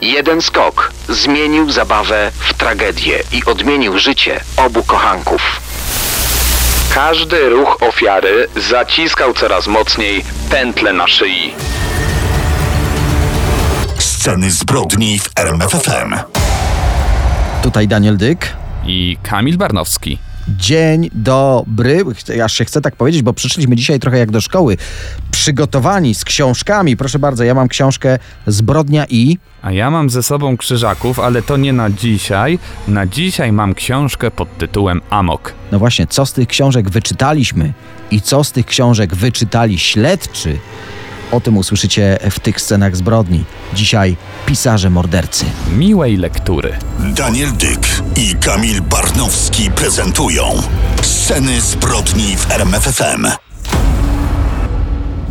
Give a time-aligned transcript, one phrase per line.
[0.00, 5.60] Jeden skok zmienił zabawę w tragedię i odmienił życie obu kochanków.
[6.94, 11.54] Każdy ruch ofiary zaciskał coraz mocniej pętle na szyi.
[13.98, 16.14] Sceny zbrodni w RMFFM.
[17.62, 18.56] Tutaj Daniel Dyk.
[18.86, 20.18] I Kamil Barnowski.
[20.48, 22.04] Dzień dobry.
[22.44, 24.76] Aż się chcę tak powiedzieć, bo przyszliśmy dzisiaj trochę jak do szkoły.
[25.30, 26.96] Przygotowani z książkami.
[26.96, 29.38] Proszę bardzo, ja mam książkę Zbrodnia i.
[29.62, 32.58] A ja mam ze sobą krzyżaków, ale to nie na dzisiaj.
[32.88, 35.54] Na dzisiaj mam książkę pod tytułem Amok.
[35.72, 37.72] No właśnie, co z tych książek wyczytaliśmy
[38.10, 40.58] i co z tych książek wyczytali śledczy,
[41.32, 43.44] o tym usłyszycie w tych scenach zbrodni.
[43.74, 44.16] Dzisiaj
[44.46, 45.44] pisarze mordercy.
[45.76, 46.78] Miłej lektury.
[46.98, 50.62] Daniel Dyk i Kamil Barnowski prezentują
[51.02, 53.51] Sceny zbrodni w RMFFM.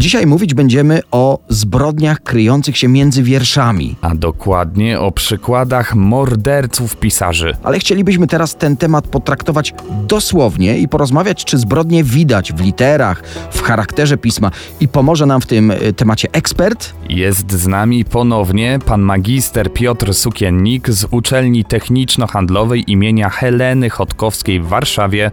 [0.01, 3.95] Dzisiaj mówić będziemy o zbrodniach kryjących się między wierszami.
[4.01, 7.57] A dokładnie o przykładach morderców pisarzy.
[7.63, 9.73] Ale chcielibyśmy teraz ten temat potraktować
[10.07, 14.51] dosłownie i porozmawiać, czy zbrodnie widać w literach, w charakterze pisma.
[14.79, 16.93] I pomoże nam w tym y, temacie ekspert.
[17.11, 24.65] Jest z nami ponownie pan magister Piotr Sukiennik z uczelni techniczno-handlowej imienia Heleny Chodkowskiej w
[24.65, 25.31] Warszawie.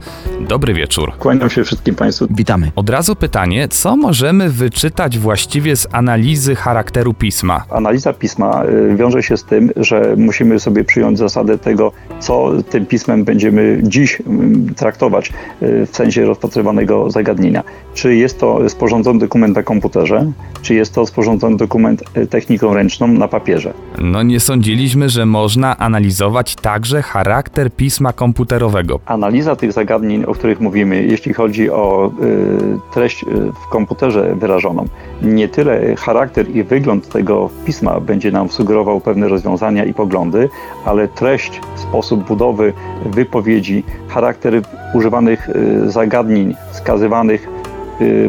[0.49, 1.13] Dobry wieczór.
[1.19, 2.27] Kłaniam się wszystkim Państwu.
[2.31, 2.73] Witamy.
[2.77, 7.65] Od razu pytanie, co możemy wyczytać właściwie z analizy charakteru pisma?
[7.71, 12.87] Analiza pisma y, wiąże się z tym, że musimy sobie przyjąć zasadę tego, co tym
[12.87, 17.63] pismem będziemy dziś mm, traktować y, w sensie rozpatrywanego zagadnienia.
[17.95, 21.68] Czy jest to sporządzony dokument na komputerze, czy jest to sporządzony dokument
[22.17, 23.75] y, techniką ręczną na papierze.
[23.99, 29.01] No nie sądziliśmy, że można analizować także charakter pisma komputerowego.
[29.07, 33.27] Analiza tych zagadnień, o których mówimy, jeśli chodzi o y, treść y,
[33.67, 34.85] w komputerze wyrażoną,
[35.23, 40.49] nie tyle charakter i wygląd tego pisma będzie nam sugerował pewne rozwiązania i poglądy,
[40.85, 42.73] ale treść, sposób budowy
[43.07, 44.63] wypowiedzi, charakter
[44.95, 47.58] używanych y, zagadnień, wskazywanych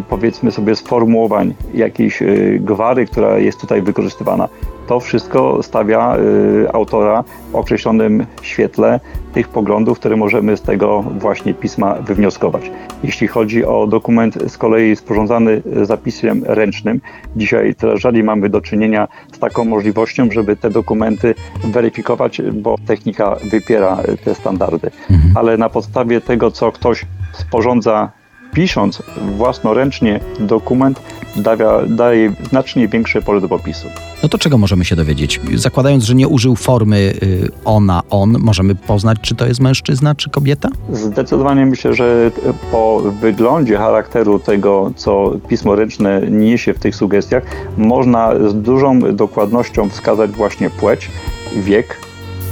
[0.10, 4.50] powiedzmy sobie sformułowań, jakiejś y, gwary, która jest tutaj wykorzystywana.
[4.88, 9.00] To wszystko stawia y, autora w określonym świetle
[9.34, 12.72] tych poglądów, które możemy z tego właśnie pisma wywnioskować.
[13.04, 17.02] Jeśli chodzi o dokument z kolei sporządzany zapisem ręcznym,
[17.36, 23.36] dzisiaj coraz rzadziej mamy do czynienia z taką możliwością, żeby te dokumenty weryfikować, bo technika
[23.52, 24.92] wypiera te standardy.
[25.36, 28.19] Ale na podstawie tego, co ktoś sporządza
[28.54, 29.04] pisząc
[29.38, 31.02] własnoręcznie dokument,
[31.36, 33.88] daje, daje znacznie większe pole do popisu.
[34.24, 35.42] No to czego możemy się dowiedzieć?
[35.56, 40.30] Zakładając, że nie użył formy y, ona, on, możemy poznać, czy to jest mężczyzna, czy
[40.30, 40.70] kobieta?
[40.94, 42.32] Zdecydowanie myślę, że
[42.72, 47.44] po wyglądzie charakteru tego, co pismo ręczne niesie w tych sugestiach,
[47.78, 51.12] można z dużą dokładnością wskazać właśnie płeć,
[51.56, 51.98] wiek,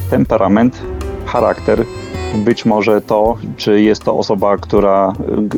[0.10, 0.82] temperament,
[1.26, 1.86] charakter,
[2.36, 5.14] być może to, czy jest to osoba, która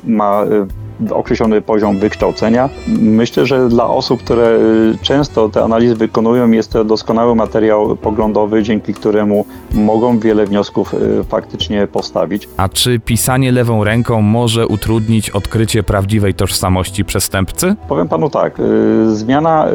[0.06, 2.70] y, ma y, określony poziom wykształcenia.
[3.00, 8.64] Myślę, że dla osób, które y, często te analizy wykonują, jest to doskonały materiał poglądowy,
[8.64, 10.96] dzięki któremu mogą wiele wniosków
[11.30, 12.50] faktycznie postawić.
[12.58, 17.76] A czy pisanie lewą ręką może utrudnić odkrycie prawdziwej tożsamości przestępcy?
[17.88, 18.62] Powiem panu tak,
[19.08, 19.68] zmiana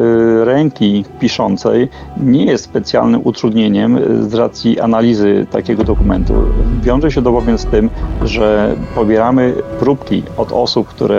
[0.43, 3.99] ręki piszącej nie jest specjalnym utrudnieniem
[4.29, 6.33] z racji analizy takiego dokumentu.
[6.81, 7.89] Wiąże się to bowiem z tym,
[8.23, 11.14] że pobieramy próbki od osób, które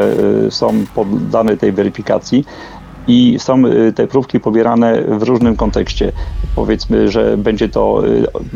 [0.51, 2.45] są poddane tej weryfikacji
[3.09, 3.63] i są
[3.95, 6.13] te próbki pobierane w różnym kontekście.
[6.57, 8.03] Powiedzmy, że będzie to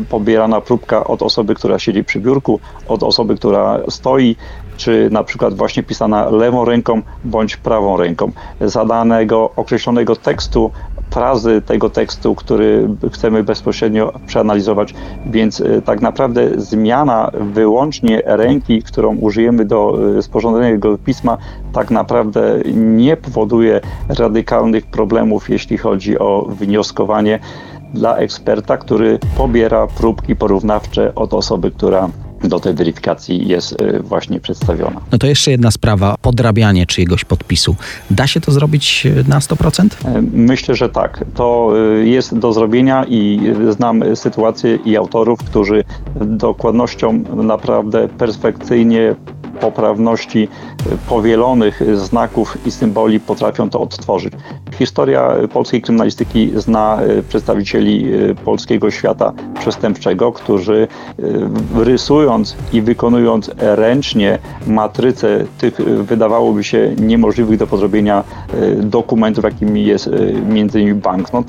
[0.09, 4.35] pobierana próbka od osoby, która siedzi przy biurku, od osoby, która stoi,
[4.77, 8.31] czy na przykład właśnie pisana lewą ręką bądź prawą ręką.
[8.61, 10.71] Zadanego określonego tekstu
[11.11, 14.93] frazy tego tekstu, który chcemy bezpośrednio przeanalizować,
[15.25, 21.37] więc tak naprawdę zmiana wyłącznie ręki, którą użyjemy do sporządzenia jego pisma,
[21.73, 27.39] tak naprawdę nie powoduje radykalnych problemów, jeśli chodzi o wnioskowanie
[27.93, 32.09] dla eksperta, który pobiera próbki porównawcze od osoby, która
[32.43, 35.01] do tej weryfikacji jest y, właśnie przedstawiona.
[35.11, 37.75] No to jeszcze jedna sprawa, podrabianie czyjegoś podpisu.
[38.11, 39.87] Da się to zrobić e, na 100%?
[40.05, 41.25] E, Myślę, że tak.
[41.35, 43.39] To y, jest do zrobienia i
[43.69, 45.83] znam sytuacje i autorów, którzy
[46.21, 49.15] dokładnością naprawdę perfekcyjnie
[49.61, 50.47] poprawności
[51.09, 54.33] powielonych znaków i symboli potrafią to odtworzyć.
[54.77, 60.87] Historia polskiej kryminalistyki zna y, przedstawicieli y, polskiego świata przestępczego, którzy
[61.19, 68.23] y, rysując i wykonując ręcznie matrycę tych wydawałoby się niemożliwych do podrobienia
[68.77, 70.09] dokumentów, jakimi jest
[70.49, 71.45] między innymi banknot,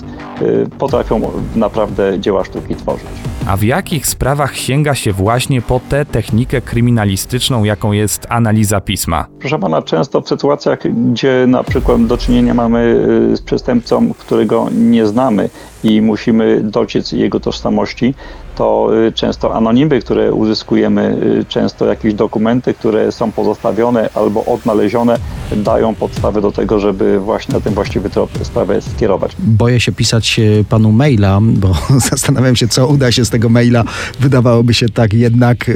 [0.78, 1.20] potrafią
[1.56, 3.06] naprawdę dzieła sztuki tworzyć.
[3.46, 9.26] A w jakich sprawach sięga się właśnie po tę technikę kryminalistyczną, jaką jest analiza pisma?
[9.40, 10.78] Proszę pana, często w sytuacjach,
[11.12, 15.50] gdzie na przykład do czynienia mamy y, z przestępcą, którego nie znamy
[15.84, 18.14] i musimy dociec jego tożsamości,
[18.56, 25.18] to y, często anonimy, które uzyskujemy, y, często jakieś dokumenty, które są pozostawione albo odnalezione,
[25.56, 29.32] dają podstawę do tego, żeby właśnie na ten właściwy trop sprawę skierować.
[29.38, 31.74] Boję się pisać e, panu maila, bo
[32.10, 33.84] zastanawiam się, co uda się z tego maila,
[34.20, 35.70] wydawałoby się tak jednak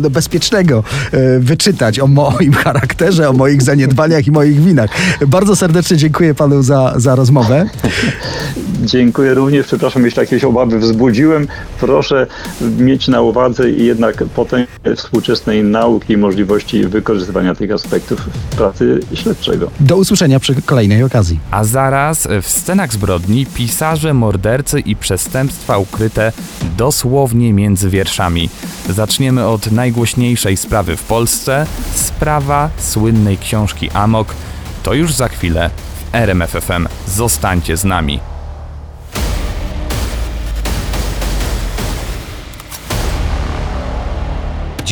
[0.00, 0.84] no, bezpiecznego
[1.38, 4.90] wyczytać o moim charakterze, o moich zaniedbaniach i moich winach.
[5.26, 7.66] Bardzo serdecznie dziękuję panu za, za rozmowę.
[8.84, 9.66] Dziękuję również.
[9.66, 11.46] Przepraszam, jeśli jakieś obawy wzbudziłem.
[11.80, 12.11] Proszę
[12.78, 14.66] mieć na uwadze jednak potęgę
[14.96, 19.70] współczesnej nauki i możliwości wykorzystywania tych aspektów w pracy śledczego.
[19.80, 21.40] Do usłyszenia przy kolejnej okazji.
[21.50, 26.32] A zaraz w scenach zbrodni pisarze, mordercy i przestępstwa ukryte
[26.76, 28.48] dosłownie między wierszami.
[28.88, 34.34] Zaczniemy od najgłośniejszej sprawy w Polsce sprawa słynnej książki Amok.
[34.82, 36.88] To już za chwilę w RMFFM.
[37.06, 38.31] Zostańcie z nami.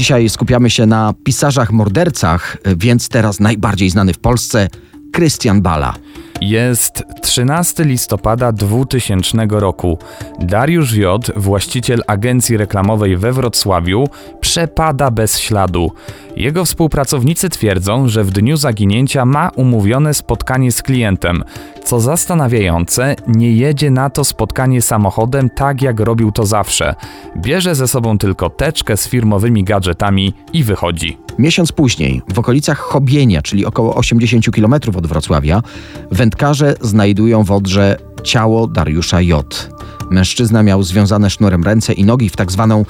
[0.00, 4.68] Dzisiaj skupiamy się na pisarzach mordercach, więc teraz najbardziej znany w Polsce
[5.12, 5.94] Krystian Bala.
[6.40, 9.98] Jest 13 listopada 2000 roku.
[10.38, 14.08] Dariusz J., właściciel agencji reklamowej we Wrocławiu,
[14.40, 15.92] przepada bez śladu.
[16.40, 21.44] Jego współpracownicy twierdzą, że w dniu zaginięcia ma umówione spotkanie z klientem.
[21.84, 26.94] Co zastanawiające, nie jedzie na to spotkanie samochodem tak jak robił to zawsze.
[27.36, 31.18] Bierze ze sobą tylko teczkę z firmowymi gadżetami i wychodzi.
[31.38, 35.62] Miesiąc później, w okolicach Chobienia, czyli około 80 km od Wrocławia,
[36.10, 39.70] wędkarze znajdują w Odrze ciało Dariusza J.
[40.10, 42.84] Mężczyzna miał związane sznurem ręce i nogi w tak zwaną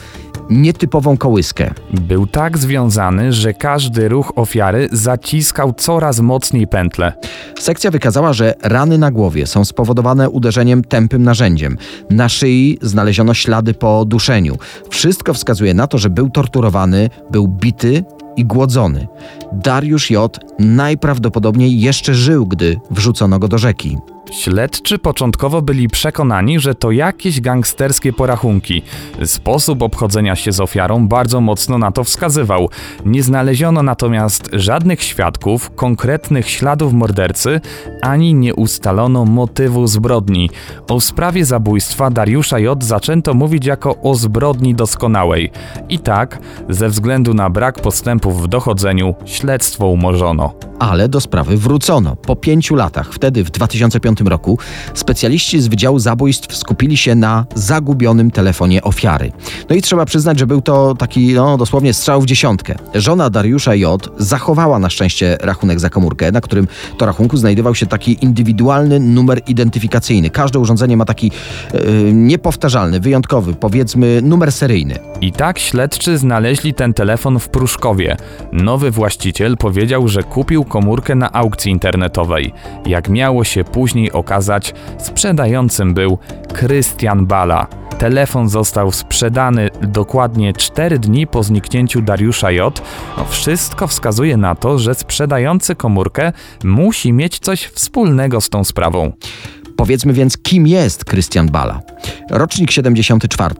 [0.50, 1.74] nietypową kołyskę.
[1.92, 7.12] Był tak związany, że każdy ruch ofiary zaciskał coraz mocniej pętle.
[7.58, 11.78] Sekcja wykazała, że rany na głowie są spowodowane uderzeniem tępym narzędziem.
[12.10, 14.56] Na szyi znaleziono ślady po duszeniu.
[14.90, 18.04] Wszystko wskazuje na to, że był torturowany, był bity
[18.36, 19.06] i głodzony.
[19.52, 20.38] Dariusz J.
[20.58, 23.98] najprawdopodobniej jeszcze żył, gdy wrzucono go do rzeki.
[24.30, 28.82] Śledczy początkowo byli przekonani, że to jakieś gangsterskie porachunki.
[29.24, 32.68] Sposób obchodzenia się z ofiarą bardzo mocno na to wskazywał.
[33.04, 37.60] Nie znaleziono natomiast żadnych świadków, konkretnych śladów mordercy,
[38.02, 40.50] ani nie ustalono motywu zbrodni.
[40.88, 42.84] O sprawie zabójstwa Dariusza J.
[42.84, 45.50] zaczęto mówić jako o zbrodni doskonałej.
[45.88, 46.38] I tak,
[46.68, 50.69] ze względu na brak postępów w dochodzeniu, śledztwo umorzono.
[50.80, 52.16] Ale do sprawy wrócono.
[52.16, 54.58] Po pięciu latach, wtedy w 2005 roku,
[54.94, 59.32] specjaliści z Wydziału Zabójstw skupili się na zagubionym telefonie ofiary.
[59.70, 62.75] No i trzeba przyznać, że był to taki, no dosłownie strzał w dziesiątkę.
[62.94, 64.08] Żona Dariusza J.
[64.18, 66.68] zachowała na szczęście rachunek za komórkę, na którym
[66.99, 70.30] to rachunku znajdował się taki indywidualny numer identyfikacyjny.
[70.30, 71.30] Każde urządzenie ma taki
[71.75, 74.99] yy, niepowtarzalny, wyjątkowy, powiedzmy numer seryjny.
[75.20, 78.16] I tak śledczy znaleźli ten telefon w Pruszkowie.
[78.52, 82.52] Nowy właściciel powiedział, że kupił komórkę na aukcji internetowej.
[82.86, 86.18] Jak miało się później okazać, sprzedającym był
[86.52, 87.66] Krystian Bala.
[87.98, 92.82] Telefon został sprzedany dokładnie 4 dni po zniknięciu Dariusza J.
[93.18, 96.32] No, wszystko wskazuje na to, że sprzedający komórkę
[96.64, 99.12] musi mieć coś wspólnego z tą sprawą.
[99.80, 101.80] Powiedzmy więc, kim jest Krystian Bala.
[102.30, 103.54] Rocznik 74,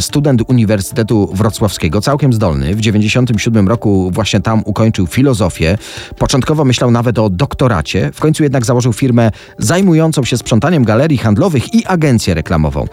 [0.00, 2.74] student Uniwersytetu Wrocławskiego, całkiem zdolny.
[2.74, 5.78] W 97 roku właśnie tam ukończył filozofię.
[6.18, 11.74] Początkowo myślał nawet o doktoracie, w końcu jednak założył firmę zajmującą się sprzątaniem galerii handlowych
[11.74, 12.86] i agencję reklamową.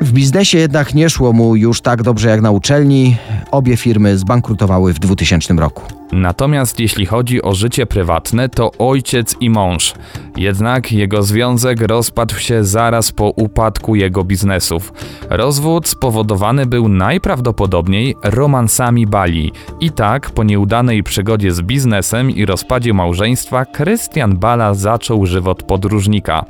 [0.00, 3.16] W biznesie jednak nie szło mu już tak dobrze jak na uczelni.
[3.50, 6.01] Obie firmy zbankrutowały w 2000 roku.
[6.12, 9.94] Natomiast jeśli chodzi o życie prywatne, to ojciec i mąż.
[10.36, 14.92] Jednak jego związek rozpadł się zaraz po upadku jego biznesów.
[15.30, 19.52] Rozwód spowodowany był najprawdopodobniej romansami Bali.
[19.80, 26.44] I tak, po nieudanej przygodzie z biznesem i rozpadzie małżeństwa, Krystian Bala zaczął żywot podróżnika.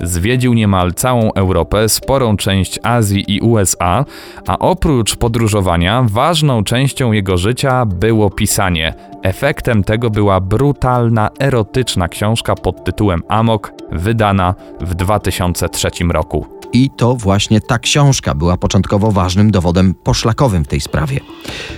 [0.00, 4.04] Zwiedził niemal całą Europę, sporą część Azji i USA,
[4.46, 8.94] a oprócz podróżowania, ważną częścią jego życia było pisanie.
[9.22, 16.46] Efektem tego była brutalna, erotyczna książka pod tytułem Amok, wydana w 2003 roku.
[16.72, 21.20] I to właśnie ta książka była początkowo ważnym dowodem poszlakowym w tej sprawie.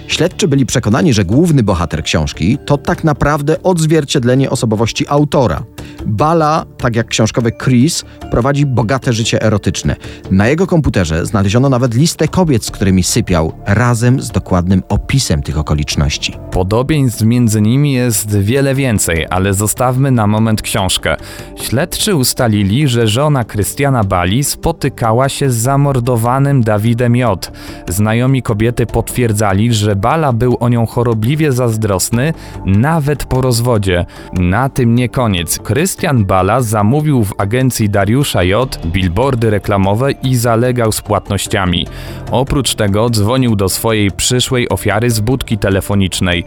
[0.06, 5.62] Śledczy byli przekonani, że główny bohater książki to tak naprawdę odzwierciedlenie osobowości autora.
[6.06, 9.97] Bala, tak jak książkowy Chris, prowadzi bogate życie erotyczne.
[10.30, 15.59] Na jego komputerze znaleziono nawet listę kobiet, z którymi sypiał, razem z dokładnym opisem tych
[15.59, 16.38] okoliczności.
[16.50, 21.16] Podobieństw między nimi jest wiele więcej, ale zostawmy na moment książkę.
[21.62, 27.52] Śledczy ustalili, że żona Krystiana Bali spotykała się z zamordowanym Dawidem J.
[27.88, 32.32] Znajomi kobiety potwierdzali, że Bala był o nią chorobliwie zazdrosny,
[32.66, 34.06] nawet po rozwodzie.
[34.32, 35.58] Na tym nie koniec.
[35.58, 38.78] Krystian Bala zamówił w agencji Dariusza J.
[38.87, 41.87] billboardy reklamowe i zalegał z płatnościami.
[42.30, 46.44] Oprócz tego dzwonił do swojej przyszłej ofiary z budki telefonicznej.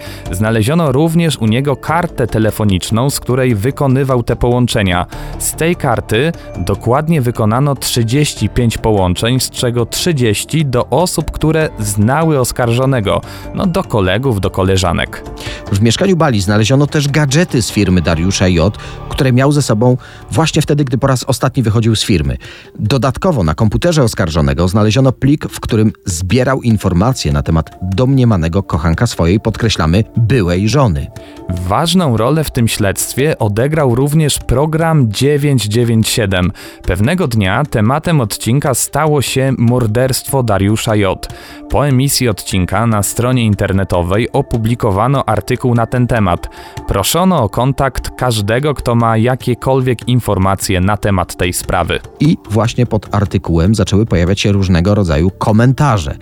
[0.60, 5.06] Znaleziono również u niego kartę telefoniczną, z której wykonywał te połączenia.
[5.40, 13.22] Z tej karty dokładnie wykonano 35 połączeń, z czego 30 do osób, które znały oskarżonego,
[13.54, 15.24] no do kolegów, do koleżanek.
[15.72, 18.78] W mieszkaniu Bali znaleziono też gadżety z firmy Dariusza J.,
[19.10, 19.98] które miał ze sobą
[20.32, 22.38] właśnie wtedy, gdy po raz ostatni wychodził z firmy.
[22.80, 29.40] Dodatkowo na komputerze oskarżonego znaleziono plik, w którym zbierał informacje na temat domniemanego kochanka swojej,
[29.40, 30.04] podkreślamy,
[30.40, 31.08] byłej żony.
[31.50, 36.52] Ważną rolę w tym śledztwie odegrał również program 997.
[36.84, 41.28] Pewnego dnia tematem odcinka stało się morderstwo Dariusza J.
[41.70, 46.50] Po emisji odcinka na stronie internetowej opublikowano artykuł na ten temat.
[46.88, 52.00] Proszono o kontakt każdego, kto ma jakiekolwiek informacje na temat tej sprawy.
[52.20, 56.18] I właśnie pod artykułem zaczęły pojawiać się różnego rodzaju komentarze.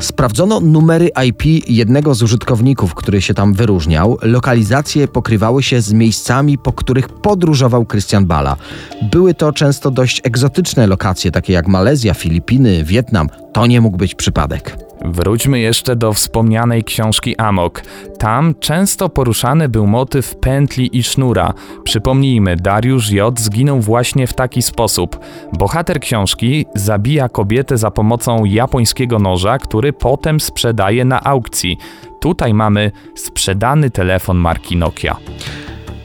[0.00, 4.18] Sprawdzono numery IP jednego z użytkowników, który się tam wyróżniał.
[4.22, 8.56] Lokalizacje pokrywały się z miejscami, po których podróżował Christian Bala.
[9.02, 13.28] Były to często dość egzotyczne lokacje, takie jak Malezja, Filipiny, Wietnam.
[13.52, 14.88] To nie mógł być przypadek.
[15.04, 17.82] Wróćmy jeszcze do wspomnianej książki Amok.
[18.18, 21.54] Tam często poruszany był motyw pętli i sznura.
[21.84, 23.40] Przypomnijmy, Dariusz J.
[23.40, 25.18] zginął właśnie w taki sposób.
[25.52, 31.78] Bohater książki zabija kobietę za pomocą japońskiego noża, który potem sprzedaje na aukcji.
[32.20, 35.16] Tutaj mamy sprzedany telefon marki Nokia.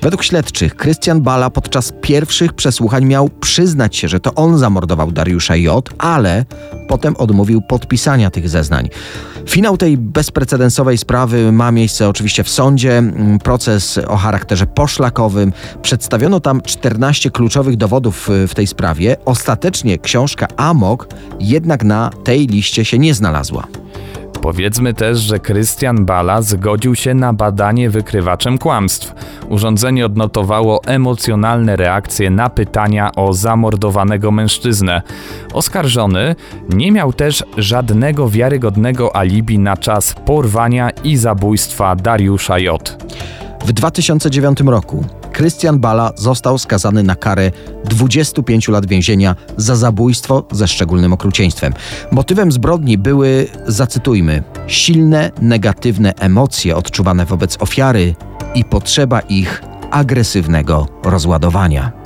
[0.03, 5.55] Według śledczych Krystian Bala podczas pierwszych przesłuchań miał przyznać się, że to on zamordował Dariusza
[5.55, 6.45] J., ale
[6.87, 8.89] potem odmówił podpisania tych zeznań.
[9.49, 13.03] Finał tej bezprecedensowej sprawy ma miejsce oczywiście w sądzie.
[13.43, 15.53] Proces o charakterze poszlakowym.
[15.81, 19.17] Przedstawiono tam 14 kluczowych dowodów y, w tej sprawie.
[19.25, 21.07] Ostatecznie książka Amok
[21.39, 23.67] jednak na tej liście się nie znalazła.
[24.43, 29.13] Powiedzmy też, że Krystian Bala zgodził się na badanie wykrywaczem kłamstw.
[29.49, 35.01] Urządzenie odnotowało emocjonalne reakcje na pytania o zamordowanego mężczyznę.
[35.53, 36.35] Oskarżony
[36.69, 42.97] nie miał też żadnego wiarygodnego alibi na czas porwania i zabójstwa Dariusza J.
[43.65, 47.51] W 2009 roku Krystian Bala został skazany na karę
[47.85, 51.73] 25 lat więzienia za zabójstwo ze szczególnym okrucieństwem.
[52.11, 58.15] Motywem zbrodni były, zacytujmy, silne, negatywne emocje odczuwane wobec ofiary
[58.55, 62.02] i potrzeba ich agresywnego rozładowania.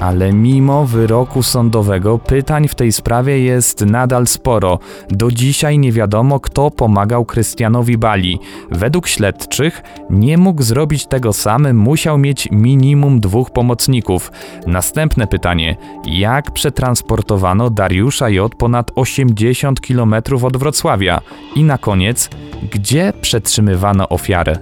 [0.00, 4.78] Ale mimo wyroku sądowego pytań w tej sprawie jest nadal sporo.
[5.10, 8.38] Do dzisiaj nie wiadomo, kto pomagał Krystianowi Bali.
[8.70, 14.32] Według śledczych nie mógł zrobić tego sam, musiał mieć minimum dwóch pomocników.
[14.66, 15.76] Następne pytanie:
[16.06, 21.20] jak przetransportowano Dariusza J ponad 80 km od Wrocławia?
[21.54, 22.30] I na koniec,
[22.72, 24.58] gdzie przetrzymywano ofiarę?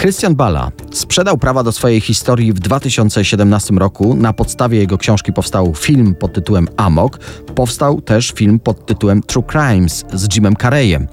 [0.00, 4.14] Krystian Bala sprzedał prawa do swojej historii w 2017 roku.
[4.14, 7.18] Na podstawie jego książki powstał film pod tytułem Amok.
[7.54, 11.06] Powstał też film pod tytułem True Crimes z Jimem Carreyem.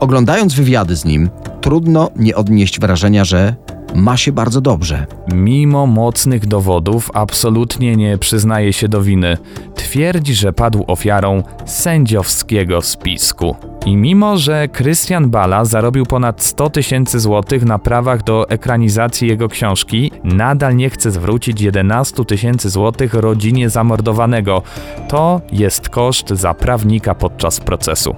[0.00, 3.54] Oglądając wywiady z nim, trudno nie odnieść wrażenia, że
[3.94, 5.06] ma się bardzo dobrze.
[5.32, 9.38] Mimo mocnych dowodów, absolutnie nie przyznaje się do winy.
[9.74, 13.56] Twierdzi, że padł ofiarą sędziowskiego spisku.
[13.86, 19.48] I mimo, że Christian Bala zarobił ponad 100 tysięcy złotych na prawach do ekranizacji jego
[19.48, 24.62] książki, nadal nie chce zwrócić 11 tysięcy złotych rodzinie zamordowanego.
[25.08, 28.16] To jest koszt za prawnika podczas procesu.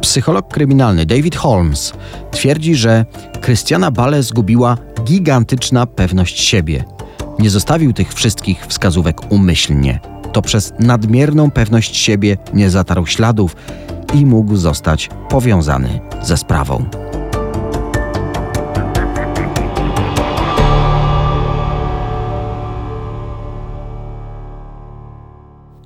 [0.00, 1.92] Psycholog kryminalny David Holmes
[2.30, 3.04] twierdzi, że
[3.40, 6.84] Krystiana Bale zgubiła gigantyczna pewność siebie.
[7.38, 10.00] Nie zostawił tych wszystkich wskazówek umyślnie.
[10.32, 13.56] To przez nadmierną pewność siebie nie zatarł śladów
[14.14, 17.07] i mógł zostać powiązany ze sprawą.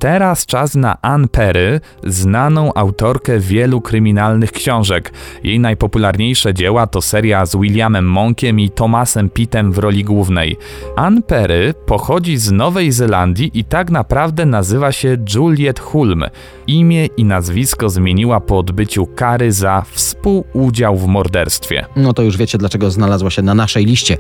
[0.02, 5.12] Teraz czas na Ann Perry, znaną autorkę wielu kryminalnych książek.
[5.44, 10.56] Jej najpopularniejsze dzieła to seria z Williamem Monkiem i Thomasem Pittem w roli głównej.
[10.97, 16.30] Ann Perry pochodzi z Nowej Zelandii i tak naprawdę nazywa się Juliet Hulme.
[16.66, 21.87] Imię i nazwisko zmieniła po odbyciu kary za współudział w morderstwie.
[21.97, 24.16] No to już wiecie, dlaczego znalazła się na naszej liście.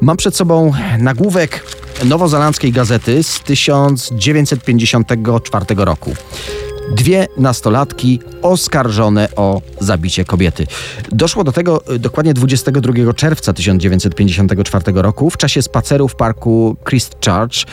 [0.00, 1.64] Mam przed sobą nagłówek
[2.04, 6.14] nowozelandzkiej gazety z 1954 roku.
[6.92, 10.66] Dwie nastolatki oskarżone o zabicie kobiety.
[11.12, 17.66] Doszło do tego y, dokładnie 22 czerwca 1954 roku w czasie spaceru w parku Christchurch.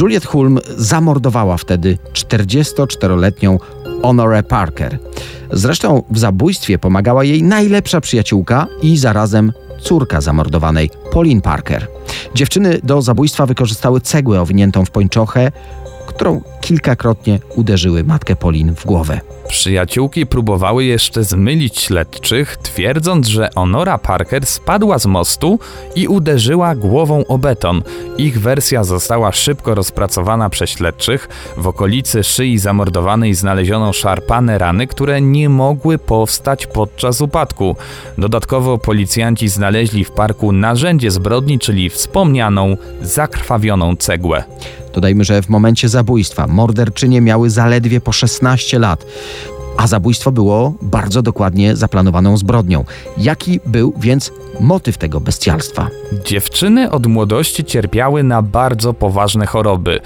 [0.00, 3.58] Juliet Hulme zamordowała wtedy 44-letnią
[4.02, 4.98] Honore Parker.
[5.52, 9.52] Zresztą w zabójstwie pomagała jej najlepsza przyjaciółka i zarazem
[9.86, 11.86] córka zamordowanej, Pauline Parker.
[12.34, 15.52] Dziewczyny do zabójstwa wykorzystały cegłę owiniętą w pończochę,
[16.06, 19.20] którą kilkakrotnie uderzyły matkę Pauline w głowę.
[19.48, 25.58] Przyjaciółki próbowały jeszcze zmylić śledczych, twierdząc, że Honora Parker spadła z mostu
[25.96, 27.82] i uderzyła głową o beton.
[28.18, 31.28] Ich wersja została szybko rozpracowana przez śledczych.
[31.56, 37.76] W okolicy szyi zamordowanej znaleziono szarpane rany, które nie mogły powstać podczas upadku.
[38.18, 44.44] Dodatkowo policjanci znaleźli w parku narzędzie zbrodni, czyli wspomnianą, zakrwawioną cegłę.
[44.96, 49.06] Dodajmy, że w momencie zabójstwa morderczynie miały zaledwie po 16 lat,
[49.76, 52.84] a zabójstwo było bardzo dokładnie zaplanowaną zbrodnią.
[53.18, 55.88] Jaki był więc motyw tego bestialstwa?
[56.24, 60.00] Dziewczyny od młodości cierpiały na bardzo poważne choroby.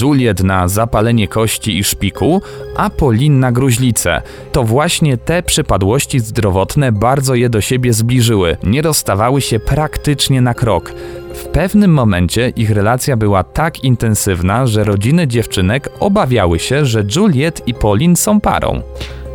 [0.00, 2.42] Juliet na zapalenie kości i szpiku,
[2.76, 4.22] a Pauline na gruźlicę.
[4.52, 8.56] To właśnie te przypadłości zdrowotne bardzo je do siebie zbliżyły.
[8.62, 10.92] Nie rozstawały się praktycznie na krok.
[11.36, 17.62] W pewnym momencie ich relacja była tak intensywna, że rodziny dziewczynek obawiały się, że Juliet
[17.66, 18.82] i Pauline są parą.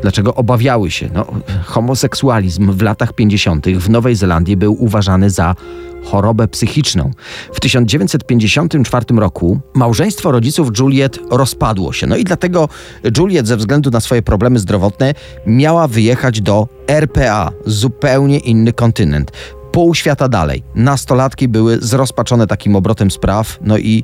[0.02, 1.10] Dlaczego obawiały się?
[1.14, 1.26] No,
[1.66, 3.68] homoseksualizm w latach 50.
[3.68, 5.56] w Nowej Zelandii był uważany za
[6.04, 7.12] chorobę psychiczną.
[7.54, 12.08] W 1954 roku małżeństwo rodziców Juliet rozpadło się.
[12.08, 12.70] No i dlatego
[13.18, 15.14] Juliet ze względu na swoje problemy zdrowotne
[15.46, 19.32] miała wyjechać do RPA, zupełnie inny kontynent.
[19.72, 20.64] Pół świata dalej.
[20.76, 24.04] Nastolatki były zrozpaczone takim obrotem spraw, no i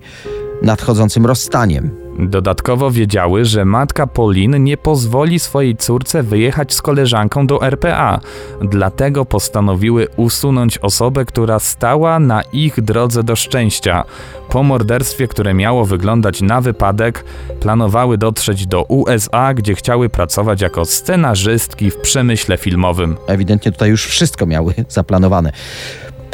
[0.62, 2.07] nadchodzącym rozstaniem.
[2.20, 8.20] Dodatkowo wiedziały, że matka Pauline nie pozwoli swojej córce wyjechać z koleżanką do RPA,
[8.62, 14.04] dlatego postanowiły usunąć osobę, która stała na ich drodze do szczęścia.
[14.50, 17.24] Po morderstwie, które miało wyglądać na wypadek,
[17.60, 23.18] planowały dotrzeć do USA, gdzie chciały pracować jako scenarzystki w przemyśle filmowym.
[23.28, 25.52] Ewidentnie tutaj już wszystko miały zaplanowane.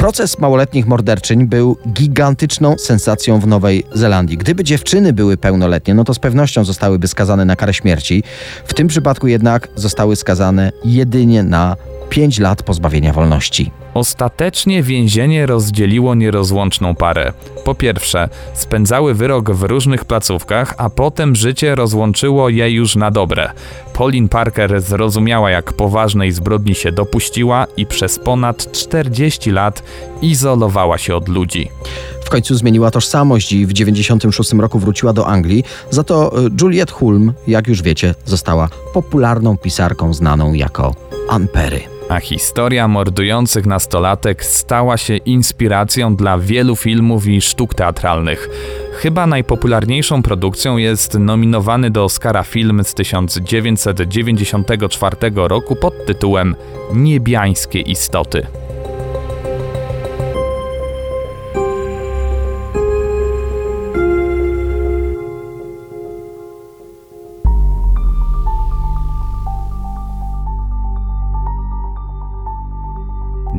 [0.04, 4.38] Proces małoletnich morderczyń był gigantyczną sensacją w Nowej Zelandii.
[4.38, 8.22] Gdyby dziewczyny były pełnoletnie, no to z pewnością zostałyby skazane na karę śmierci.
[8.64, 11.76] W tym przypadku jednak zostały skazane jedynie na
[12.10, 13.70] 5 lat pozbawienia wolności.
[13.94, 17.32] Ostatecznie więzienie rozdzieliło nierozłączną parę.
[17.64, 23.50] Po pierwsze, spędzały wyrok w różnych placówkach, a potem życie rozłączyło je już na dobre.
[23.92, 29.82] Pauline Parker zrozumiała, jak poważnej zbrodni się dopuściła i przez ponad 40 lat
[30.22, 31.68] izolowała się od ludzi.
[32.24, 35.64] W końcu zmieniła tożsamość i w 96 roku wróciła do Anglii.
[35.90, 40.94] Za to y, Juliet Hulme, jak już wiecie, została popularną pisarką znaną jako
[41.28, 41.94] Ann Perry.
[42.14, 48.48] A historia mordujących nastolatek stała się inspiracją dla wielu filmów i sztuk teatralnych.
[48.92, 56.56] Chyba najpopularniejszą produkcją jest nominowany do Oscara film z 1994 roku pod tytułem
[56.92, 58.46] Niebiańskie istoty.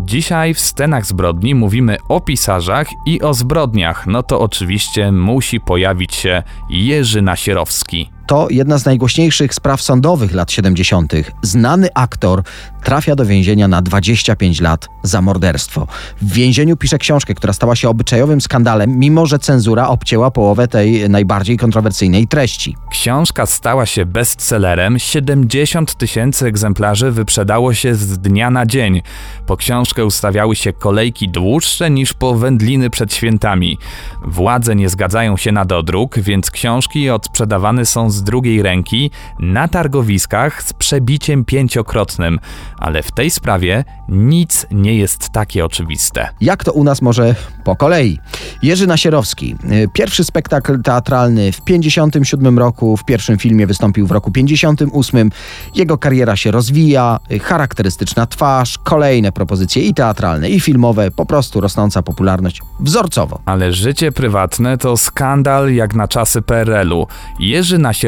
[0.05, 4.07] Dzisiaj w scenach zbrodni mówimy o pisarzach i o zbrodniach.
[4.07, 8.14] No to oczywiście musi pojawić się Jerzy Nasierowski.
[8.27, 11.13] To jedna z najgłośniejszych spraw sądowych lat 70.
[11.41, 12.43] Znany aktor
[12.83, 15.87] trafia do więzienia na 25 lat za morderstwo.
[16.21, 21.09] W więzieniu pisze książkę, która stała się obyczajowym skandalem, mimo że cenzura obcięła połowę tej
[21.09, 22.75] najbardziej kontrowersyjnej treści.
[22.91, 29.01] Książka stała się bestsellerem, 70 tysięcy egzemplarzy wyprzedało się z dnia na dzień.
[29.45, 33.77] Po książkę ustawiały się kolejki dłuższe niż po wędliny przed świętami.
[34.25, 40.63] Władze nie zgadzają się na dodruk, więc książki odsprzedawane są z drugiej ręki na targowiskach
[40.63, 42.39] z przebiciem pięciokrotnym.
[42.79, 46.29] Ale w tej sprawie nic nie jest takie oczywiste.
[46.41, 48.19] Jak to u nas może po kolei?
[48.63, 49.55] Jerzy Nasierowski.
[49.93, 55.31] Pierwszy spektakl teatralny w 57 roku, w pierwszym filmie wystąpił w roku 58.
[55.75, 62.01] Jego kariera się rozwija, charakterystyczna twarz, kolejne propozycje i teatralne, i filmowe, po prostu rosnąca
[62.01, 63.39] popularność wzorcowo.
[63.45, 67.07] Ale życie prywatne to skandal jak na czasy PRL-u.
[67.39, 68.04] Jerzy Nasierowski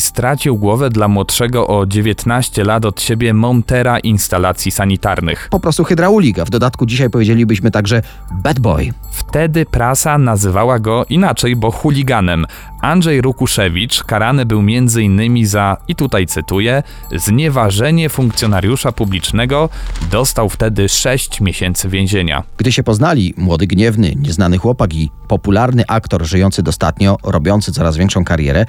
[0.00, 5.48] stracił głowę dla młodszego o 19 lat od siebie montera instalacji sanitarnych.
[5.50, 6.44] Po prostu hydraulika.
[6.44, 8.92] W dodatku dzisiaj powiedzielibyśmy także bad boy.
[9.10, 12.46] Wtedy prasa nazywała go inaczej, bo chuliganem.
[12.80, 15.46] Andrzej Rukuszewicz karany był m.in.
[15.46, 16.82] za, i tutaj cytuję,
[17.16, 19.68] znieważenie funkcjonariusza publicznego,
[20.10, 22.42] dostał wtedy 6 miesięcy więzienia.
[22.56, 28.24] Gdy się poznali, młody, gniewny, nieznany chłopak i popularny aktor żyjący dostatnio, robiący coraz większą
[28.24, 28.66] karierę,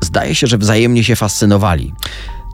[0.00, 1.94] zdaje się, że wzajemnie się fascynowali.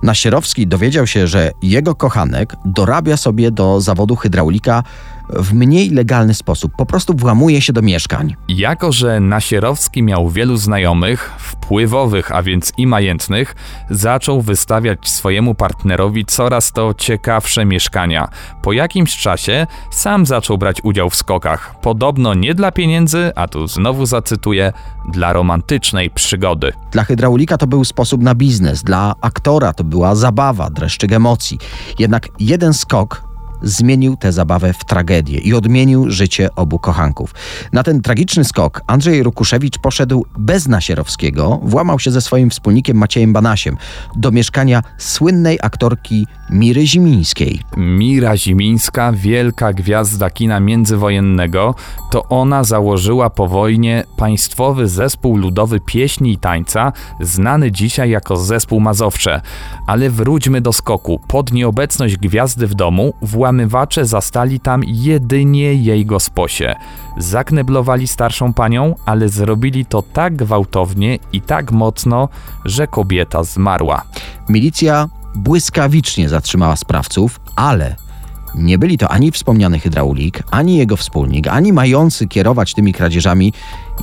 [0.02, 4.82] Nasierowski dowiedział się, że jego kochanek dorabia sobie do zawodu hydraulika
[5.28, 6.72] w mniej legalny sposób.
[6.76, 8.34] Po prostu włamuje się do mieszkań.
[8.48, 13.54] Jako, że Nasierowski miał wielu znajomych, wpływowych, a więc i majętnych,
[13.90, 18.28] zaczął wystawiać swojemu partnerowi coraz to ciekawsze mieszkania.
[18.62, 21.74] Po jakimś czasie sam zaczął brać udział w skokach.
[21.80, 24.72] Podobno nie dla pieniędzy, a tu znowu zacytuję,
[25.12, 26.72] dla romantycznej przygody.
[26.90, 31.58] Dla hydraulika to był sposób na biznes, dla aktora to była zabawa, dreszczyk emocji.
[31.98, 33.33] Jednak jeden skok
[33.64, 37.34] zmienił tę zabawę w tragedię i odmienił życie obu kochanków.
[37.72, 43.32] Na ten tragiczny skok Andrzej Rukuszewicz poszedł bez Nasierowskiego, włamał się ze swoim wspólnikiem Maciejem
[43.32, 43.76] Banasiem
[44.16, 47.60] do mieszkania słynnej aktorki Miry Zimińskiej.
[47.76, 51.74] Mira Zimińska, wielka gwiazda kina międzywojennego,
[52.10, 58.80] to ona założyła po wojnie Państwowy Zespół Ludowy Pieśni i Tańca, znany dzisiaj jako Zespół
[58.80, 59.40] Mazowsze.
[59.86, 61.20] Ale wróćmy do skoku.
[61.28, 66.74] Pod nieobecność gwiazdy w domu włamywacze zastali tam jedynie jej gosposie.
[67.18, 72.28] Zakneblowali starszą panią, ale zrobili to tak gwałtownie i tak mocno,
[72.64, 74.02] że kobieta zmarła.
[74.48, 77.96] Milicja błyskawicznie zatrzymała sprawców, ale
[78.54, 83.52] nie byli to ani wspomniany hydraulik, ani jego wspólnik, ani mający kierować tymi kradzieżami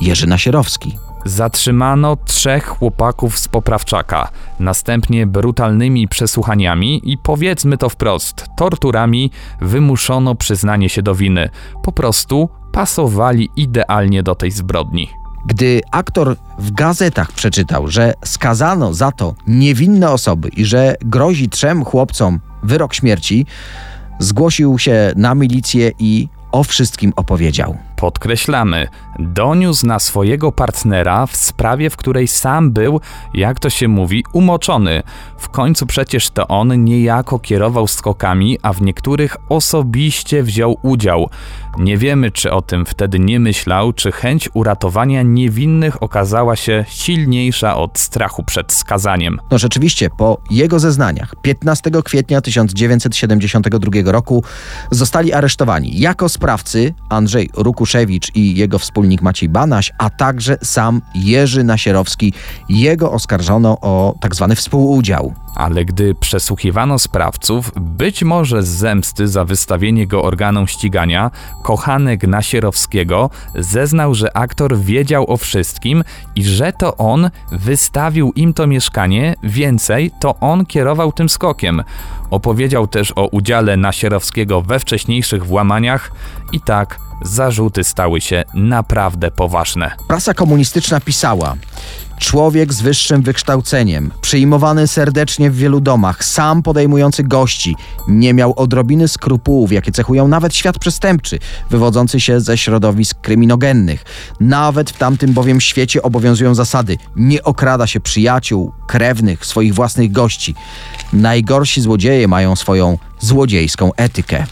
[0.00, 0.98] Jerzy Nasierowski.
[1.24, 4.28] Zatrzymano trzech chłopaków z poprawczaka,
[4.60, 11.50] następnie brutalnymi przesłuchaniami i powiedzmy to wprost, torturami wymuszono przyznanie się do winy.
[11.82, 15.21] Po prostu pasowali idealnie do tej zbrodni.
[15.46, 21.84] Gdy aktor w gazetach przeczytał, że skazano za to niewinne osoby i że grozi trzem
[21.84, 23.46] chłopcom wyrok śmierci,
[24.18, 27.76] zgłosił się na milicję i o wszystkim opowiedział.
[28.02, 28.88] Podkreślamy,
[29.18, 33.00] doniósł na swojego partnera w sprawie, w której sam był,
[33.34, 35.02] jak to się mówi, umoczony.
[35.38, 41.28] W końcu przecież to on niejako kierował skokami, a w niektórych osobiście wziął udział.
[41.78, 47.76] Nie wiemy, czy o tym wtedy nie myślał, czy chęć uratowania niewinnych okazała się silniejsza
[47.76, 49.40] od strachu przed skazaniem.
[49.50, 54.44] No rzeczywiście, po jego zeznaniach 15 kwietnia 1972 roku
[54.90, 57.50] zostali aresztowani jako sprawcy Andrzej
[58.34, 62.32] I jego wspólnik Maciej Banaś, a także sam Jerzy Nasierowski.
[62.68, 65.34] Jego oskarżono o tak zwany współudział.
[65.54, 71.30] Ale gdy przesłuchiwano sprawców, być może z zemsty za wystawienie go organom ścigania,
[71.62, 78.66] kochanek Nasierowskiego zeznał, że aktor wiedział o wszystkim i że to on wystawił im to
[78.66, 81.82] mieszkanie, więcej to on kierował tym skokiem.
[82.30, 86.12] Opowiedział też o udziale Nasierowskiego we wcześniejszych włamaniach
[86.52, 89.90] i tak zarzuty stały się naprawdę poważne.
[90.08, 91.54] Prasa komunistyczna pisała:
[92.22, 97.76] Człowiek z wyższym wykształceniem, przyjmowany serdecznie w wielu domach, sam podejmujący gości,
[98.08, 101.38] nie miał odrobiny skrupułów, jakie cechują nawet świat przestępczy,
[101.70, 104.04] wywodzący się ze środowisk kryminogennych.
[104.40, 110.54] Nawet w tamtym bowiem świecie obowiązują zasady: nie okrada się przyjaciół, krewnych, swoich własnych gości.
[111.12, 114.46] Najgorsi złodzieje mają swoją złodziejską etykę.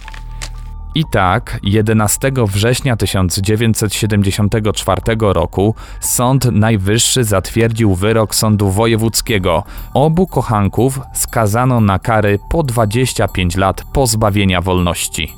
[0.95, 9.65] I tak 11 września 1974 roku Sąd Najwyższy zatwierdził wyrok Sądu Wojewódzkiego.
[9.95, 15.35] Obu kochanków skazano na kary po 25 lat pozbawienia wolności.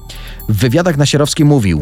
[0.49, 1.81] W wywiadach Nasierowski mówił: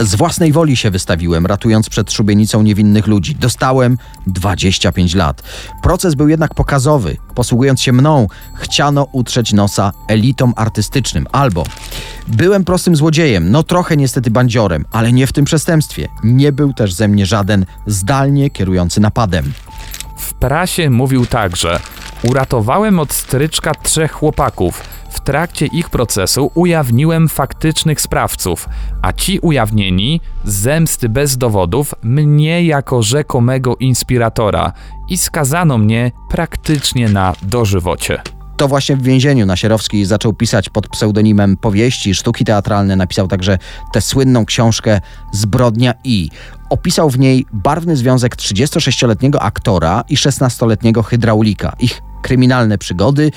[0.00, 3.34] Z własnej woli się wystawiłem, ratując przed szubienicą niewinnych ludzi.
[3.34, 5.42] Dostałem 25 lat.
[5.82, 7.16] Proces był jednak pokazowy.
[7.34, 11.26] Posługując się mną, chciano utrzeć nosa elitom artystycznym.
[11.32, 11.64] Albo
[12.28, 16.08] byłem prostym złodziejem, no trochę niestety bandziorem, ale nie w tym przestępstwie.
[16.24, 19.52] Nie był też ze mnie żaden zdalnie kierujący napadem.
[20.18, 21.80] W prasie mówił także:
[22.22, 24.82] Uratowałem od stryczka trzech chłopaków.
[25.14, 28.68] W trakcie ich procesu ujawniłem faktycznych sprawców,
[29.02, 34.72] a ci ujawnieni, zemsty bez dowodów, mnie jako rzekomego inspiratora
[35.08, 38.22] i skazano mnie praktycznie na dożywocie.
[38.56, 42.96] To właśnie w więzieniu Nasierowski zaczął pisać pod pseudonimem powieści, sztuki teatralne.
[42.96, 43.58] Napisał także
[43.92, 45.00] tę słynną książkę
[45.32, 46.30] Zbrodnia i.
[46.70, 51.76] Opisał w niej barwny związek 36-letniego aktora i 16-letniego hydraulika.
[51.78, 53.30] Ich kryminalne przygody,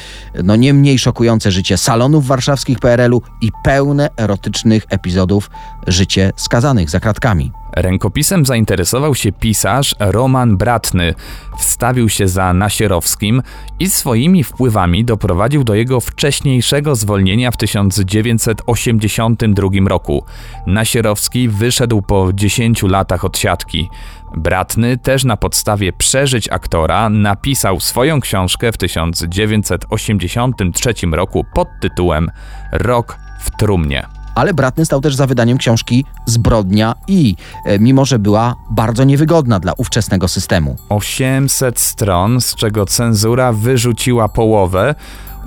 [0.43, 5.49] no nie mniej szokujące życie salonów warszawskich PRL-u i pełne erotycznych epizodów
[5.87, 7.51] życie skazanych za kratkami.
[7.75, 11.13] Rękopisem zainteresował się pisarz Roman Bratny.
[11.57, 13.41] Wstawił się za Nasierowskim
[13.79, 20.25] i swoimi wpływami doprowadził do jego wcześniejszego zwolnienia w 1982 roku.
[20.67, 23.89] Nasierowski wyszedł po 10 latach odsiadki.
[24.35, 32.31] Bratny też na podstawie przeżyć aktora napisał swoją książkę w 1983 roku pod tytułem
[32.71, 37.35] Rok w trumnie ale Bratny stał też za wydaniem książki Zbrodnia i,
[37.65, 40.75] e, mimo że była bardzo niewygodna dla ówczesnego systemu.
[40.89, 44.95] 800 stron, z czego cenzura wyrzuciła połowę.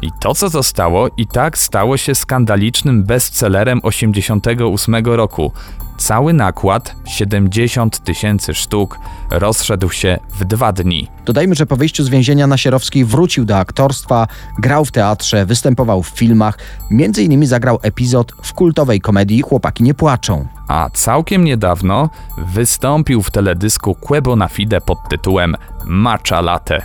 [0.03, 5.53] I to, co zostało, i tak stało się skandalicznym bestsellerem 88 roku.
[6.01, 8.99] Cały nakład, 70 tysięcy sztuk,
[9.31, 11.09] rozszedł się w dwa dni.
[11.25, 14.27] Dodajmy, że po wyjściu z więzienia Nasierowski wrócił do aktorstwa,
[14.59, 16.59] grał w teatrze, występował w filmach,
[16.91, 20.47] między innymi zagrał epizod w kultowej komedii Chłopaki nie płaczą.
[20.69, 26.83] A całkiem niedawno wystąpił w teledysku Quebo na Fide pod tytułem Matcha Latte.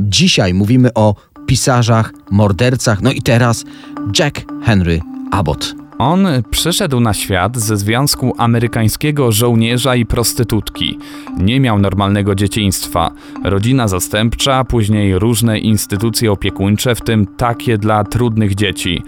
[0.00, 1.14] Dzisiaj mówimy o
[1.52, 3.64] pisarzach, mordercach, no i teraz
[4.18, 5.74] Jack Henry Abbott.
[5.98, 10.98] On przyszedł na świat ze związku amerykańskiego żołnierza i prostytutki.
[11.38, 13.10] Nie miał normalnego dzieciństwa.
[13.44, 19.02] Rodzina zastępcza, później różne instytucje opiekuńcze, w tym takie dla trudnych dzieci.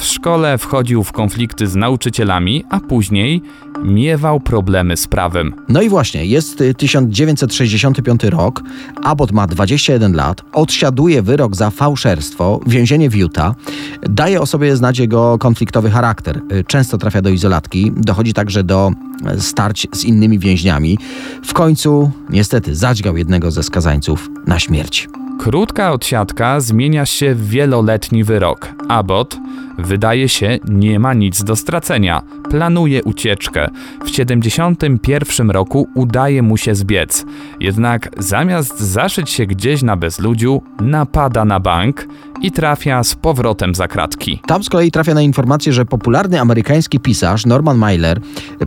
[0.00, 3.42] W szkole wchodził w konflikty z nauczycielami, a później
[3.82, 5.54] miewał problemy z prawem.
[5.68, 8.62] No i właśnie, jest 1965 rok,
[9.02, 13.54] Abbott ma 21 lat, odsiaduje wyrok za fałszerstwo, więzienie w Utah,
[14.02, 16.40] daje o sobie znać jego konfliktowy charakter.
[16.66, 18.90] Często trafia do izolatki, dochodzi także do
[19.38, 20.98] starć z innymi więźniami.
[21.44, 25.08] W końcu, niestety, zadźgał jednego ze skazańców na śmierć.
[25.40, 28.68] Krótka odsiadka zmienia się w wieloletni wyrok.
[28.88, 29.36] Abbott,
[29.78, 32.22] wydaje się, nie ma nic do stracenia.
[32.50, 33.68] Planuje ucieczkę.
[34.04, 37.24] W 71 roku udaje mu się zbiec.
[37.60, 42.06] Jednak zamiast zaszyć się gdzieś na bezludziu, napada na bank
[42.42, 44.40] i trafia z powrotem za kratki.
[44.46, 48.20] Tam z kolei trafia na informację, że popularny amerykański pisarz Norman Mailer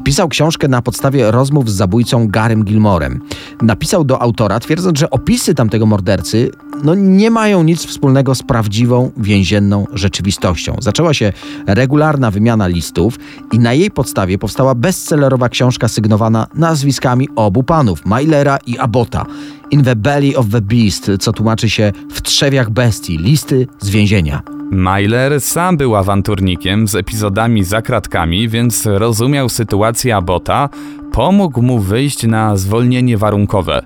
[0.04, 3.22] pisał książkę na podstawie rozmów z zabójcą Garym Gilmorem.
[3.62, 6.52] Napisał do autora, twierdząc, że opisy tamtego mordercy
[6.84, 10.76] no, nie mają nic wspólnego z prawdziwą więzienną rzeczywistością.
[10.80, 11.34] Zaczęła się
[11.68, 13.20] regularna wymiana listów
[13.52, 19.26] i na jej podstawie powstała bestsellerowa książka sygnowana nazwiskami obu panów, Mailera i Abota.
[19.72, 24.42] In the Belly of the Beast, co tłumaczy się w trzewiach bestii, listy z więzienia.
[24.72, 30.70] Myler sam był awanturnikiem z epizodami za kratkami, więc rozumiał sytuację Abota,
[31.12, 33.82] pomógł mu wyjść na zwolnienie warunkowe.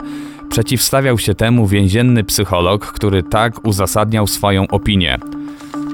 [0.50, 5.18] Przeciwstawiał się temu więzienny psycholog, który tak uzasadniał swoją opinię.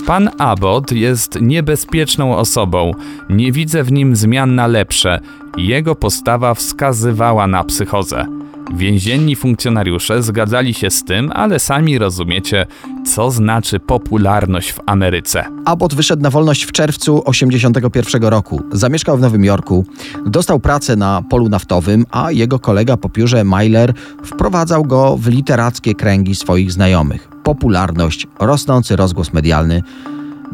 [0.05, 2.91] Pan Abbott jest niebezpieczną osobą.
[3.29, 5.19] Nie widzę w nim zmian na lepsze.
[5.57, 8.42] Jego postawa wskazywała na psychozę.
[8.71, 12.65] Więzienni funkcjonariusze zgadzali się z tym, ale sami rozumiecie,
[13.05, 15.45] co znaczy popularność w Ameryce.
[15.65, 18.61] Abbott wyszedł na wolność w czerwcu 1981 roku.
[18.71, 19.85] Zamieszkał w Nowym Jorku,
[20.25, 25.95] dostał pracę na polu naftowym, a jego kolega po piórze Myler wprowadzał go w literackie
[25.95, 27.29] kręgi swoich znajomych.
[27.43, 29.81] Popularność, rosnący rozgłos medialny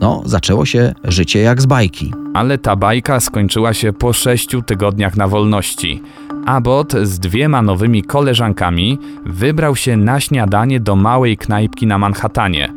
[0.02, 2.13] no, zaczęło się życie jak z bajki.
[2.34, 6.02] Ale ta bajka skończyła się po sześciu tygodniach na wolności.
[6.45, 12.73] Abbott z dwiema nowymi koleżankami wybrał się na śniadanie do małej knajpki na Manhattanie.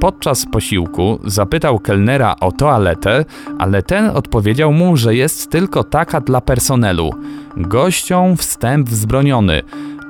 [0.00, 3.24] Podczas posiłku zapytał kelnera o toaletę,
[3.58, 7.10] ale ten odpowiedział mu, że jest tylko taka dla personelu.
[7.56, 9.62] Gościom wstęp wzbroniony.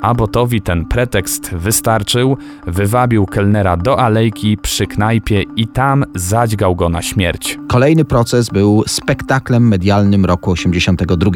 [0.03, 2.37] Abbottowi ten pretekst wystarczył,
[2.67, 7.59] wywabił kelnera do alejki przy knajpie i tam zadźgał go na śmierć.
[7.69, 11.31] Kolejny proces był spektaklem medialnym roku 82.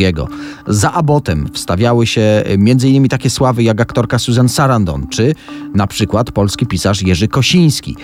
[0.66, 3.09] Za Abbottem wstawiały się m.in.
[3.09, 5.35] takie sławy jak aktorka Susan Sarandon, czy
[5.74, 7.96] na przykład polski pisarz Jerzy Kosiński.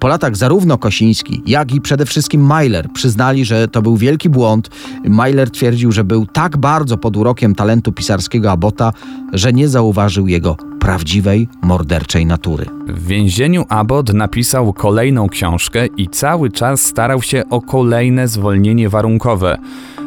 [0.00, 4.70] Po latach zarówno Kosiński, jak i przede wszystkim Mailer przyznali, że to był wielki błąd.
[5.04, 8.92] Mailer twierdził, że był tak bardzo pod urokiem talentu pisarskiego Abbotta,
[9.32, 12.66] że nie zauważył jego prawdziwej, morderczej natury.
[12.86, 19.58] W więzieniu Abbott napisał kolejną książkę i cały czas starał się o kolejne zwolnienie warunkowe,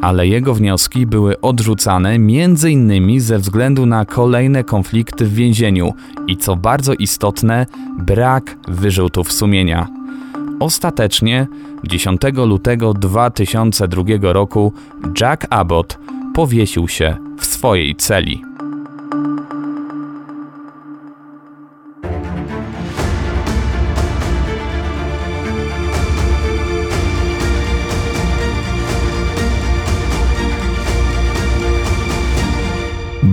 [0.02, 2.18] ale jego wnioski były odrzucane
[2.72, 5.94] innymi ze względu na kolejne konflikty w więzieniu
[6.28, 7.66] i co bardzo istotne,
[8.00, 9.88] brak wyrzutów sumienia.
[10.60, 11.48] Ostatecznie
[11.84, 14.74] 10 lutego 2002 roku
[15.22, 16.00] Jack Abbott
[16.34, 18.53] powiesił się w swojej celi.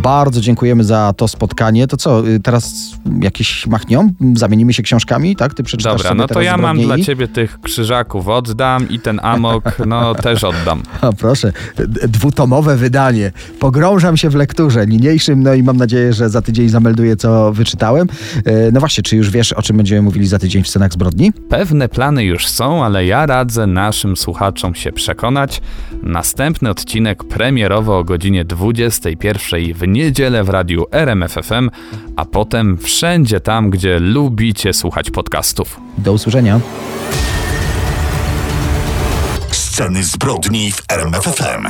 [0.02, 1.86] Bardzo dziękujemy za to spotkanie.
[1.86, 4.12] To co, y, teraz jakieś machnią?
[4.34, 5.54] Zamienimy się książkami, tak?
[5.54, 9.78] Ty przeczytasz Dobra, no to ja mam dla ciebie tych krzyżaków oddam i ten amok,
[9.86, 10.82] no też oddam.
[11.00, 11.52] A proszę,
[12.08, 13.32] dwutomowe wydanie.
[13.58, 18.08] Pogrążam się w lekturze niniejszym, no i mam nadzieję, że za tydzień zamelduję, co wyczytałem.
[18.44, 21.32] E, No właśnie, czy już wiesz, o czym będziemy mówili za tydzień w scenach zbrodni?
[21.48, 25.60] Pewne plany już są, ale ja radzę naszym słuchaczom się przekonać.
[26.02, 31.70] Następny odcinek premierowo o godzinie 21 w niedzielę w radiu RMFFM,
[32.16, 35.80] a potem wszędzie tam, gdzie lubicie słuchać podcastów.
[35.98, 36.60] Do usłyszenia.
[39.50, 41.68] Sceny zbrodni w RMFFM.